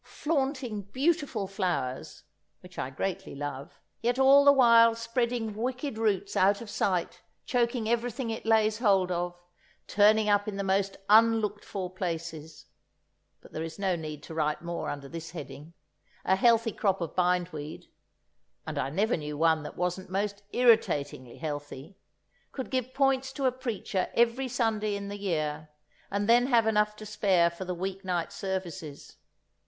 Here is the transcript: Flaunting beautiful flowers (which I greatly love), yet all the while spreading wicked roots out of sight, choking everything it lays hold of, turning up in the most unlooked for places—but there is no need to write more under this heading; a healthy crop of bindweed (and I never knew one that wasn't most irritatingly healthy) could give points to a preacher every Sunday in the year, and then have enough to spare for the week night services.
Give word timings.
Flaunting 0.03 0.81
beautiful 0.81 1.47
flowers 1.47 2.23
(which 2.61 2.79
I 2.79 2.89
greatly 2.89 3.35
love), 3.35 3.79
yet 4.01 4.17
all 4.17 4.43
the 4.43 4.51
while 4.51 4.95
spreading 4.95 5.53
wicked 5.55 5.99
roots 5.99 6.35
out 6.35 6.59
of 6.59 6.71
sight, 6.71 7.21
choking 7.45 7.87
everything 7.87 8.31
it 8.31 8.43
lays 8.43 8.79
hold 8.79 9.11
of, 9.11 9.39
turning 9.85 10.27
up 10.27 10.47
in 10.47 10.57
the 10.57 10.63
most 10.63 10.97
unlooked 11.07 11.63
for 11.63 11.87
places—but 11.87 13.51
there 13.53 13.61
is 13.61 13.77
no 13.77 13.95
need 13.95 14.23
to 14.23 14.33
write 14.33 14.63
more 14.63 14.89
under 14.89 15.07
this 15.07 15.29
heading; 15.29 15.73
a 16.25 16.35
healthy 16.35 16.71
crop 16.71 16.99
of 16.99 17.15
bindweed 17.15 17.85
(and 18.65 18.79
I 18.79 18.89
never 18.89 19.15
knew 19.15 19.37
one 19.37 19.61
that 19.61 19.77
wasn't 19.77 20.09
most 20.09 20.41
irritatingly 20.51 21.37
healthy) 21.37 21.95
could 22.51 22.71
give 22.71 22.95
points 22.95 23.31
to 23.33 23.45
a 23.45 23.51
preacher 23.51 24.09
every 24.15 24.47
Sunday 24.47 24.95
in 24.95 25.09
the 25.09 25.19
year, 25.19 25.69
and 26.09 26.27
then 26.27 26.47
have 26.47 26.65
enough 26.65 26.95
to 26.95 27.05
spare 27.05 27.51
for 27.51 27.65
the 27.65 27.75
week 27.75 28.03
night 28.03 28.33
services. 28.33 29.17